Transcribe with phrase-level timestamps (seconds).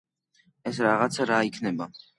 [0.71, 1.95] ეს რაღაც რა იქნება?